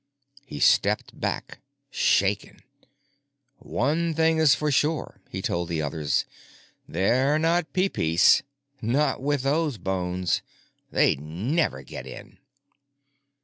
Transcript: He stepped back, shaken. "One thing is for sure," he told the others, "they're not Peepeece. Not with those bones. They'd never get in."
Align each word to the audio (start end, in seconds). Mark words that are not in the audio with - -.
He 0.47 0.59
stepped 0.59 1.19
back, 1.19 1.59
shaken. 1.91 2.63
"One 3.59 4.15
thing 4.15 4.39
is 4.39 4.55
for 4.55 4.71
sure," 4.71 5.21
he 5.29 5.43
told 5.43 5.69
the 5.69 5.83
others, 5.83 6.25
"they're 6.87 7.37
not 7.37 7.71
Peepeece. 7.71 8.41
Not 8.81 9.21
with 9.21 9.43
those 9.43 9.77
bones. 9.77 10.41
They'd 10.89 11.21
never 11.21 11.83
get 11.83 12.07
in." 12.07 12.39